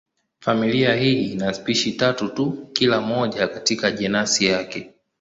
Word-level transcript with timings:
Familia 0.39 0.95
hii 0.95 1.25
ina 1.31 1.53
spishi 1.53 1.91
tatu 1.91 2.27
tu, 2.29 2.51
kila 2.73 3.01
moja 3.01 3.47
katika 3.47 3.91
jenasi 3.91 4.45
yake. 4.45 4.93